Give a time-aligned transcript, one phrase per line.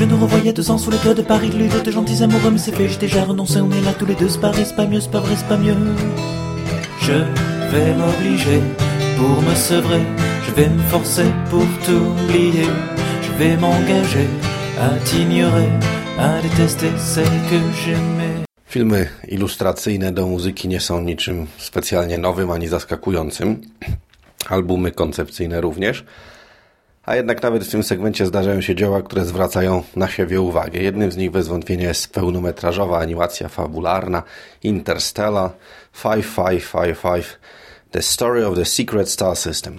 [0.00, 2.56] Je nous revoyais deux ans sous les toits de Paris, lui de gentils amoureux, mais
[2.56, 4.86] c'est fait, j'ai déjà renoncé, on est là tous les deux, c'est pas c'est pas
[4.86, 5.76] mieux, c'est pas vrai, c'est pas mieux.
[7.02, 7.18] Je
[7.70, 8.62] vais m'obliger
[9.18, 10.00] pour me sevrer,
[10.46, 12.70] je vais me forcer pour t'oublier,
[13.20, 14.26] je vais m'engager
[14.80, 15.68] à t'ignorer,
[16.18, 18.46] à détester celle que j'aimais.
[18.64, 23.60] Filmy ilustracyjne do muzyki nie są niczym specjalnie nowym ani zaskakującym.
[24.48, 26.04] Albumy koncepcyjne również.
[27.10, 30.80] A jednak nawet w tym segmencie zdarzają się dzieła, które zwracają na siebie uwagę.
[30.80, 34.22] Jednym z nich bez wątpienia jest pełnometrażowa animacja fabularna
[34.62, 35.50] Interstellar
[36.02, 37.26] 5555
[37.90, 39.78] The Story of the Secret Star System.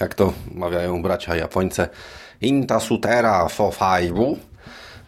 [0.00, 1.88] Jak to mawiają bracia Japońce,
[2.40, 4.38] Intasutera fo faibu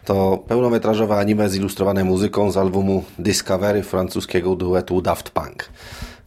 [0.05, 5.69] to pełnometrażowe anime zilustrowane muzyką z albumu Discovery francuskiego duetu Daft Punk.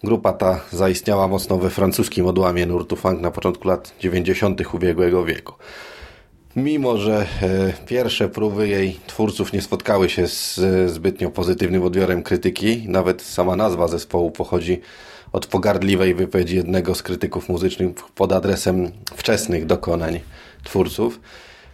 [0.04, 4.74] Grupa ta zaistniała mocno we francuskim odłamie nurtu funk na początku lat 90.
[4.74, 5.54] ubiegłego wieku.
[6.56, 12.22] Mimo, że e, pierwsze próby jej twórców nie spotkały się z e, zbytnio pozytywnym odbiorem
[12.22, 14.80] krytyki, nawet sama nazwa zespołu pochodzi
[15.32, 20.20] od pogardliwej wypowiedzi jednego z krytyków muzycznych pod adresem wczesnych dokonań
[20.64, 21.20] twórców.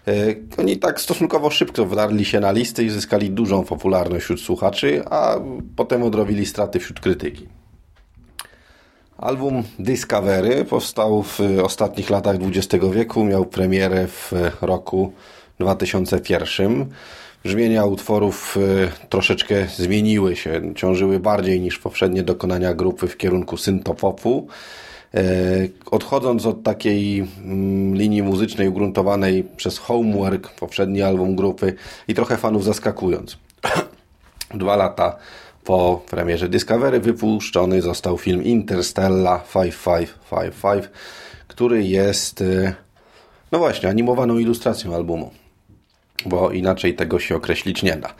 [0.08, 0.12] E,
[0.58, 5.36] oni tak stosunkowo szybko wdarli się na listy i zyskali dużą popularność wśród słuchaczy, a
[5.77, 7.47] potem odrobili straty wśród krytyki.
[9.19, 15.12] Album Discovery powstał w ostatnich latach XX wieku, miał premierę w roku
[15.61, 16.86] 2001.
[17.45, 24.48] Brzmienia utworów e, troszeczkę zmieniły się, ciążyły bardziej niż poprzednie dokonania grupy w kierunku syntopopu.
[25.14, 25.23] E,
[25.91, 31.75] odchodząc od takiej mm, linii muzycznej ugruntowanej przez Homework, poprzedni album grupy
[32.08, 33.36] i trochę fanów zaskakując.
[34.55, 35.17] Dwa lata
[35.67, 40.84] po premierze Discovery wypuszczony został film Interstellar 5555,
[41.48, 42.75] który jest, y,
[43.53, 45.31] no właśnie, animowaną ilustracją albumu,
[46.27, 48.14] bo inaczej tego się określić nie da.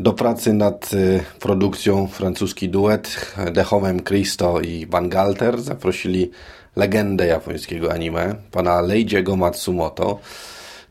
[0.00, 6.30] Do pracy nad y, produkcją francuski duet Dechowem Christo i Bangalter zaprosili
[6.76, 10.18] legendę japońskiego anime, pana Leijiego Matsumoto,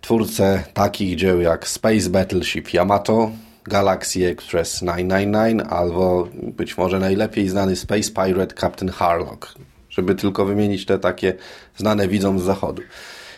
[0.02, 3.32] twórcę takich dzieł jak Space Battleship Yamato,
[3.68, 9.56] Galaxy Express 999 albo być może najlepiej znany Space Pirate Captain Harlock,
[9.90, 11.34] żeby tylko wymienić te takie
[11.78, 12.82] znane widzom z zachodu.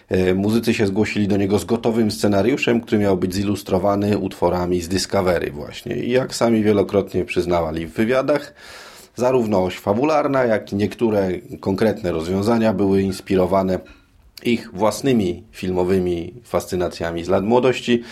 [0.10, 4.88] E, muzycy się zgłosili do niego z gotowym scenariuszem, który miał być zilustrowany utworami z
[4.88, 5.96] Discovery właśnie.
[5.96, 8.54] I jak sami wielokrotnie przyznawali w wywiadach,
[9.16, 13.80] zarówno oś fabularna, jak i niektóre konkretne rozwiązania były inspirowane
[14.44, 18.04] ich własnymi filmowymi fascynacjami z lat młodości,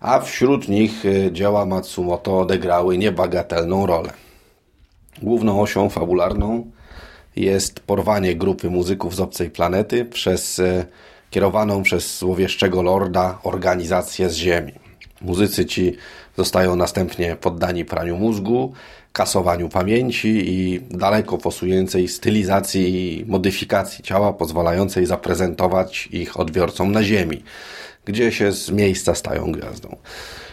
[0.00, 4.10] a wśród nich e, dzieła Matsumoto odegrały niebagatelną rolę.
[5.22, 6.70] Główną osią fabularną
[7.36, 10.86] jest porwanie grupy muzyków z obcej planety przez e,
[11.30, 14.72] kierowaną przez złowieszczego lorda organizację z Ziemi.
[15.20, 15.96] Muzycy ci
[16.36, 18.72] zostają następnie poddani praniu mózgu,
[19.12, 27.42] kasowaniu pamięci i daleko posującej stylizacji i modyfikacji ciała pozwalającej zaprezentować ich odbiorcom na Ziemi
[28.06, 29.96] gdzie się z miejsca stają gwiazdą.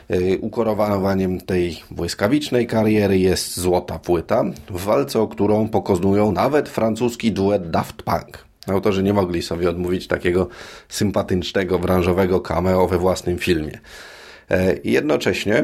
[0.09, 7.31] E, ukoronowaniem tej błyskawicznej kariery jest złota płyta, w walce o którą pokonują nawet francuski
[7.31, 8.46] duet Daft Punk.
[8.68, 10.47] Autorzy nie mogli sobie odmówić takiego
[10.90, 13.80] sympatycznego, branżowego cameo we własnym filmie.
[14.52, 15.64] E, jednocześnie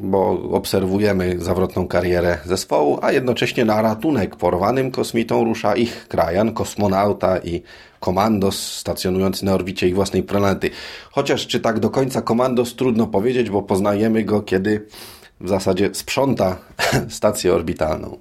[0.00, 7.38] bo obserwujemy zawrotną karierę zespołu, a jednocześnie na ratunek porwanym kosmitą rusza ich krajan, kosmonauta
[7.38, 7.62] i
[8.00, 10.70] komandos stacjonujący na orbicie ich własnej planety.
[11.10, 14.86] Chociaż czy tak do końca komandos trudno powiedzieć, bo poznajemy go, kiedy
[15.40, 16.56] w zasadzie sprząta
[17.08, 18.18] stację orbitalną.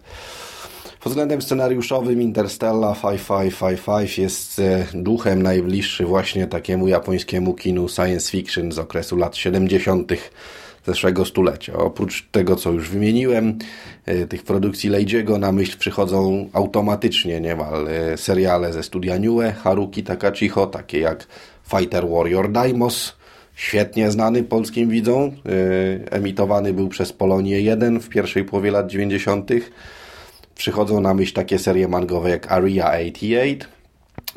[1.00, 8.72] Pod względem scenariuszowym Interstellar 5555 jest e, duchem najbliższy właśnie takiemu japońskiemu kinu science fiction
[8.72, 10.12] z okresu lat 70
[10.85, 11.73] zeszłego stulecia.
[11.73, 13.57] Oprócz tego, co już wymieniłem,
[14.05, 20.03] e, tych produkcji Leidziego na myśl przychodzą automatycznie niemal e, seriale ze studia Niue, Haruki
[20.03, 21.27] Takachiho, takie jak
[21.69, 23.15] Fighter Warrior Daimos,
[23.55, 29.49] świetnie znany polskim widzom, e, emitowany był przez Polonię 1 w pierwszej połowie lat 90.
[30.55, 33.67] Przychodzą na myśl takie serie mangowe jak Area 88,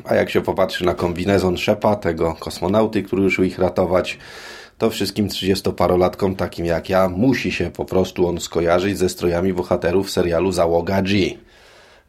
[0.05, 4.17] a jak się popatrzy na kombinezon Szepa, tego kosmonauty, który już ich ratować,
[4.77, 10.11] to wszystkim 30-parolatkom takim jak ja musi się po prostu on skojarzyć ze strojami bohaterów
[10.11, 11.29] serialu Załoga G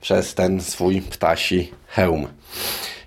[0.01, 2.27] przez ten swój ptasi hełm.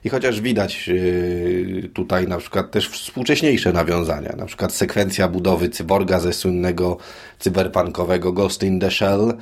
[0.04, 6.20] I chociaż widać yy, tutaj na przykład też współcześniejsze nawiązania, na przykład sekwencja budowy cyborga
[6.20, 6.98] ze słynnego
[7.40, 9.34] cyberpunkowego Ghost in the Shell,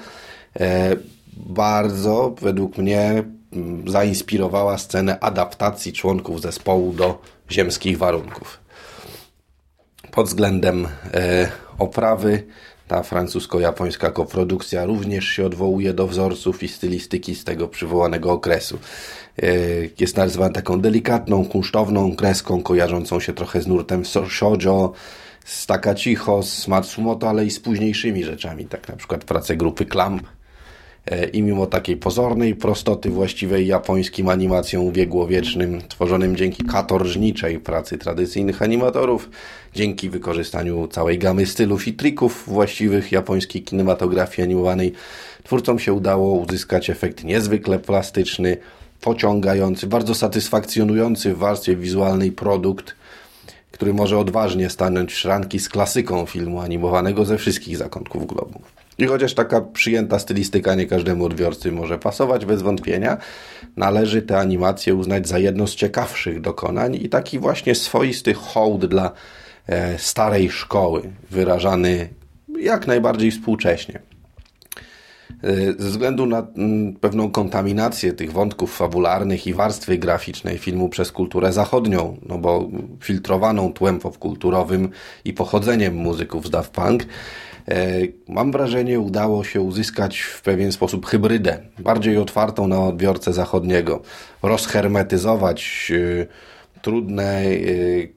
[0.60, 0.96] e,
[1.38, 3.24] bardzo według mnie
[3.54, 7.22] mm, zainspirowała scenę adaptacji członków zespołu do
[7.52, 8.67] ziemskich warunków.
[10.18, 12.44] Pod względem e, oprawy
[12.88, 18.80] ta francusko-japońska koprodukcja również się odwołuje do wzorców i stylistyki z tego przywołanego okresu.
[19.44, 19.48] E,
[20.00, 24.94] jest nazywana taką delikatną, kunsztowną kreską, kojarzącą się trochę z nurtem shoujo,
[25.46, 30.24] z Takachiho, z Matsumoto, ale i z późniejszymi rzeczami, tak na przykład prace grupy Clamp.
[31.12, 38.62] E, I mimo takiej pozornej prostoty właściwej japońskim animacjom ubiegłowiecznym, tworzonym dzięki katorżniczej pracy tradycyjnych
[38.62, 39.30] animatorów,
[39.76, 44.94] dzięki wykorzystaniu całej gamy stylów i trików właściwych japońskiej kinematografii animowanej,
[45.44, 48.58] twórcom się udało uzyskać efekt niezwykle plastyczny,
[49.02, 52.96] pociągający, bardzo satysfakcjonujący w warstwie wizualnej produkt,
[53.72, 58.62] który może odważnie stanąć w szranki z klasyką filmu animowanego ze wszystkich zakątków globu.
[59.00, 63.18] I chociaż taka przyjęta stylistyka nie każdemu odbiorcy może pasować, bez wątpienia,
[63.76, 69.12] należy tę animację uznać za jedno z ciekawszych dokonań i taki właśnie swoisty hołd dla
[69.68, 71.02] e, starej szkoły,
[71.32, 72.10] wyrażany
[72.60, 74.00] jak najbardziej współcześnie.
[75.44, 81.12] E, ze względu na mm, pewną kontaminację tych wątków fabularnych i warstwy graficznej filmu przez
[81.12, 82.70] kulturę zachodnią, no bo
[83.04, 84.90] filtrowaną tłem popkulturowym
[85.26, 87.06] i pochodzeniem muzyków z Daft Punk,
[88.28, 94.02] mam wrażenie udało się uzyskać w pewien sposób hybrydę, bardziej otwartą na odbiorcę zachodniego,
[94.44, 96.28] rozhermetyzować e,
[96.82, 97.44] trudne,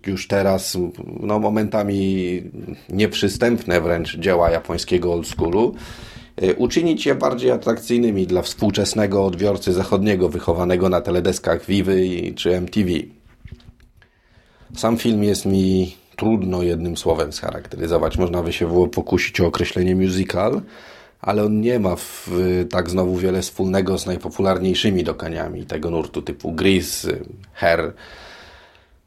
[0.06, 0.78] już teraz
[1.20, 2.42] no, momentami
[2.88, 5.74] nieprzystępne wręcz dzieła japońskiego old schoolu,
[6.40, 12.90] E, uczynić je bardziej atrakcyjnymi dla współczesnego odbiorcy zachodniego wychowanego na teledeskach Vivy czy MTV.
[14.76, 18.18] Sam film jest mi trudno jednym słowem scharakteryzować.
[18.18, 20.60] Można by się było pokusić o określenie musical,
[21.20, 22.28] ale on nie ma w,
[22.70, 27.08] tak znowu wiele wspólnego z najpopularniejszymi dokaniami tego nurtu typu Grease,
[27.52, 27.92] Hair.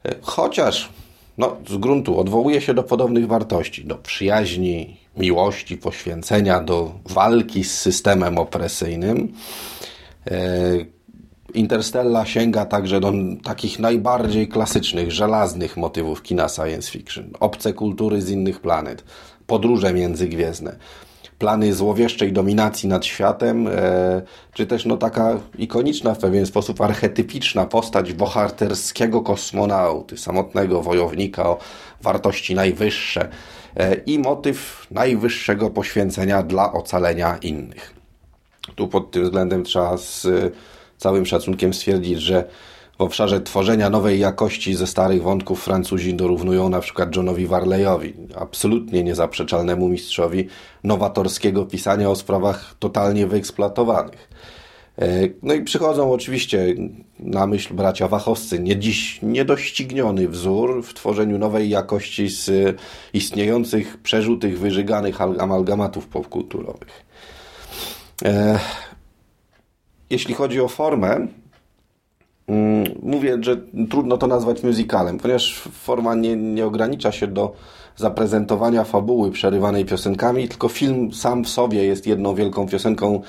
[0.05, 0.89] E, chociaż
[1.37, 7.81] no, z gruntu odwołuje się do podobnych wartości, do przyjaźni, miłości, poświęcenia, do walki z
[7.81, 9.33] systemem opresyjnym.
[11.53, 13.13] Interstella sięga także do
[13.43, 17.29] takich najbardziej klasycznych, żelaznych motywów kina science fiction.
[17.39, 19.03] Obce kultury z innych planet,
[19.47, 20.75] podróże międzygwiezdne,
[21.39, 24.21] plany złowieszczej dominacji nad światem, e,
[24.53, 31.57] czy też no taka ikoniczna w pewien sposób archetypiczna postać bohaterskiego kosmonauty, samotnego wojownika o
[32.01, 33.29] wartości najwyższe,
[33.77, 37.93] E, i motyw najwyższego poświęcenia dla ocalenia innych.
[38.75, 40.27] Tu pod tym względem trzeba z
[41.03, 42.43] całym szacunkiem stwierdzić, że
[42.97, 49.03] w obszarze tworzenia nowej jakości ze starych wątków Francuzi dorównują na przykład Johnowi Warleyowi, absolutnie
[49.03, 50.47] niezaprzeczalnemu mistrzowi
[50.83, 54.29] nowatorskiego pisania o sprawach totalnie wyeksploatowanych.
[54.99, 55.05] E,
[55.43, 56.75] no i przychodzą oczywiście
[57.19, 62.77] na myśl bracia Wachowscy, nie dziś niedościgniony wzór w tworzeniu nowej jakości z
[63.13, 67.05] istniejących, przerzutych, wyżyganych amalgamatów popkulturowych.
[70.13, 71.27] Jeśli chodzi o formę,
[72.47, 73.57] mm, mówię, że
[73.89, 77.53] trudno to nazwać musicalem, ponieważ forma nie, nie ogranicza się do
[77.95, 83.21] zaprezentowania fabuły przerywanej piosenkami, tylko film sam w sobie jest jedną wielką piosenką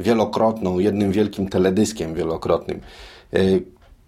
[0.00, 2.80] wielokrotną, jednym wielkim teledyskiem wielokrotnym.
[3.32, 3.38] E,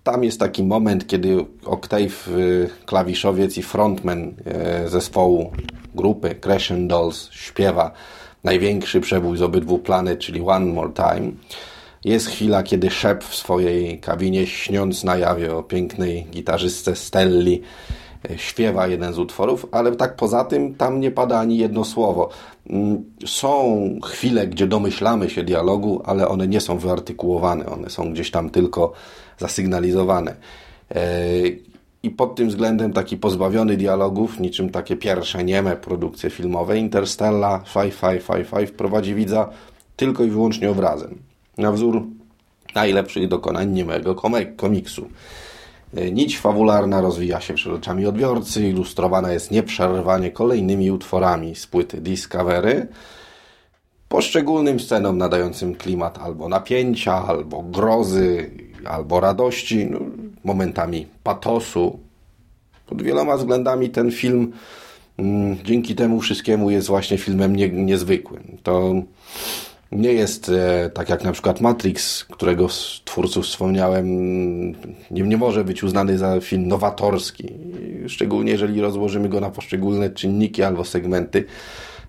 [0.03, 5.53] tam jest taki moment, kiedy Octave, e, klawiszowiec i frontman e, zespołu
[5.95, 7.91] grupy Crescent Dolls śpiewa
[8.45, 11.33] największy przebój z obydwu planet, czyli One More Time.
[12.05, 17.63] Jest chwila, kiedy Shep w swojej kabinie, śniąc na jawie o pięknej gitarzystce Stelli,
[18.37, 22.29] śpiewa jeden z utworów, ale tak poza tym tam nie pada ani jedno słowo.
[22.71, 28.31] Mm, są chwile, gdzie domyślamy się dialogu, ale one nie są wyartykułowane, one są gdzieś
[28.31, 28.93] tam tylko
[29.39, 30.35] zasygnalizowane.
[30.95, 31.03] E,
[32.03, 38.71] I pod tym względem taki pozbawiony dialogów, niczym takie pierwsze nieme produkcje filmowe, Interstellar 5555
[38.71, 39.49] prowadzi widza
[39.97, 41.34] tylko i wyłącznie obrazem.
[41.59, 42.03] Na wzór
[42.75, 44.15] najlepszych dokonań niemego
[44.57, 45.09] komiksu.
[45.97, 52.01] E, nić fabularna rozwija się przed oczami odbiorcy, ilustrowana jest nieprzerwanie kolejnymi utworami z płyty
[52.01, 52.87] Discovery,
[54.09, 58.51] poszczególnym scenom nadającym klimat albo napięcia, albo grozy,
[58.85, 59.99] albo radości, no,
[60.45, 61.99] momentami patosu.
[62.87, 64.53] Pod wieloma względami ten film
[65.19, 68.59] mm, dzięki temu wszystkiemu jest właśnie filmem nie, niezwykłym.
[68.63, 68.95] To
[69.93, 72.69] nie jest e, tak jak na przykład Matrix, którego
[73.05, 74.07] twórców wspomniałem,
[75.11, 77.53] nie, nie może być uznany za film nowatorski,
[78.07, 81.45] szczególnie jeżeli rozłożymy go na poszczególne czynniki albo segmenty.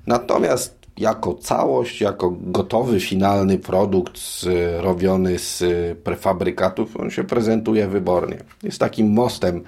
[0.08, 4.20] Natomiast jako całość, jako gotowy, finalny produkt
[4.78, 5.64] robiony z
[6.00, 8.38] prefabrykatów, on się prezentuje wybornie.
[8.64, 9.64] Jest takim mostem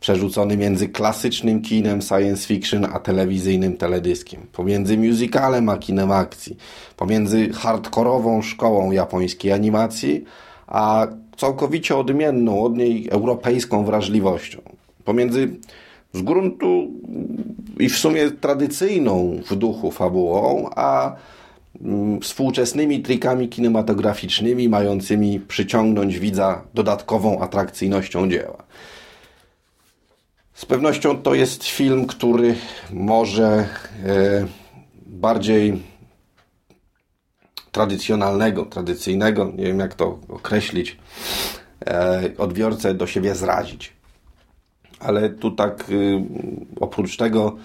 [0.00, 6.56] przerzucony między klasycznym kinem science fiction a telewizyjnym teledyskiem, pomiędzy musicalem a kinem akcji,
[6.96, 10.24] pomiędzy hardkorową szkołą japońskiej animacji,
[10.66, 14.58] a całkowicie odmienną od niej europejską wrażliwością,
[15.04, 15.48] pomiędzy
[16.12, 16.88] z gruntu
[17.78, 21.16] i w sumie tradycyjną w duchu fabułą, a
[21.80, 28.64] mm, współczesnymi trikami kinematograficznymi mającymi przyciągnąć widza dodatkową atrakcyjnością dzieła.
[30.58, 32.54] Z pewnością to jest film, który
[32.92, 33.66] może e,
[35.06, 35.82] bardziej
[37.72, 40.98] tradycjonalnego, tradycyjnego, nie wiem jak to określić,
[41.86, 43.92] e, odbiorcę do siebie zrazić.
[45.00, 46.22] Ale tu tak y,
[46.80, 47.56] oprócz tego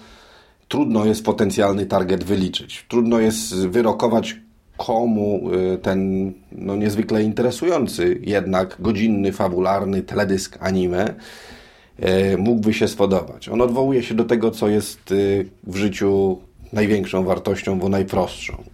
[0.68, 2.86] trudno jest potencjalny target wyliczyć.
[2.88, 4.36] Trudno jest wyrokować
[4.76, 11.14] komu y, ten no, niezwykle interesujący jednak godzinny, fabularny teledysk anime
[12.38, 13.48] mógłby się spodobać.
[13.48, 15.14] On odwołuje się do tego, co jest e,
[15.66, 16.38] w życiu
[16.72, 18.64] największą wartością, bo najprostszą.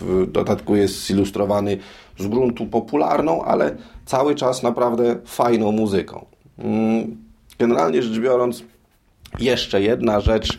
[0.00, 1.78] W dodatku jest zilustrowany
[2.18, 6.26] z gruntu popularną, ale cały czas naprawdę fajną muzyką.
[6.58, 7.16] Mm,
[7.58, 8.64] generalnie rzecz biorąc,
[9.38, 10.58] jeszcze jedna rzecz,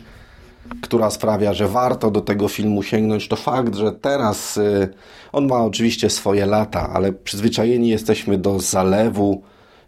[0.82, 4.88] która sprawia, że warto do tego filmu sięgnąć, to fakt, że teraz e,
[5.32, 9.42] on ma oczywiście swoje lata, ale przyzwyczajeni jesteśmy do zalewu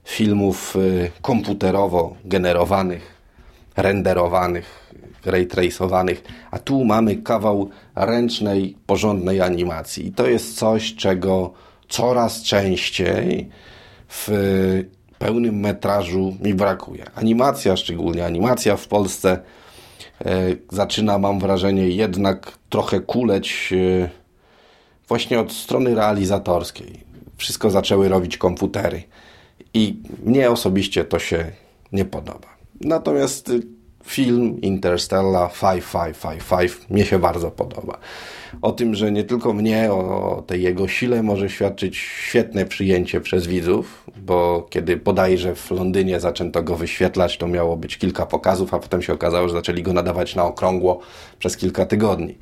[0.05, 3.15] filmów y, komputerowo generowanych,
[3.77, 4.93] renderowanych,
[5.25, 10.07] raytracowanych, a tu mamy kawał ręcznej, porządnej animacji.
[10.07, 11.53] I to jest coś, czego
[11.89, 13.49] coraz częściej
[14.09, 14.29] w
[15.19, 17.05] pełnym metrażu mi brakuje.
[17.15, 19.39] Animacja, szczególnie animacja w Polsce,
[20.27, 24.09] y, zaczyna, mam wrażenie, jednak trochę kuleć y,
[25.09, 27.01] właśnie od strony realizatorskiej.
[27.37, 29.03] Wszystko zaczęły robić komputery.
[29.75, 31.53] I mnie osobiście to się
[31.93, 32.49] nie podoba.
[32.81, 33.63] Natomiast y,
[34.05, 37.99] film Interstellar 5555 mnie się bardzo podoba.
[38.63, 43.47] O tym, że nie tylko mnie, o tej jego sile może świadczyć świetne przyjęcie przez
[43.47, 48.79] widzów, bo kiedy bodajże w Londynie zaczęto go wyświetlać, to miało być kilka pokazów, a
[48.79, 51.01] potem się okazało, że zaczęli go nadawać na okrągło
[51.39, 52.39] przez kilka tygodni.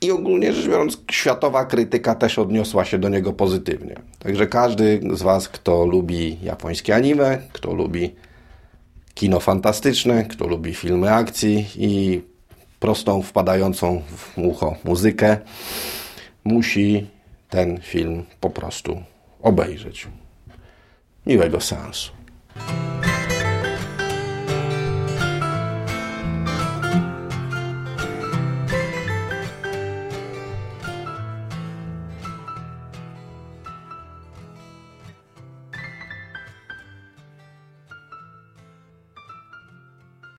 [0.00, 3.94] I ogólnie rzecz biorąc, światowa krytyka też odniosła się do niego pozytywnie.
[4.18, 8.14] Także każdy z Was, kto lubi japońskie anime, kto lubi
[9.14, 12.22] kino fantastyczne, kto lubi filmy akcji i
[12.80, 15.36] prostą, wpadającą w ucho muzykę,
[16.44, 17.06] musi
[17.50, 19.02] ten film po prostu
[19.42, 20.08] obejrzeć.
[21.26, 22.19] Miłego seansu.